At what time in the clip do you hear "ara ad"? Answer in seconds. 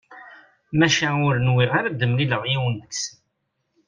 1.79-1.95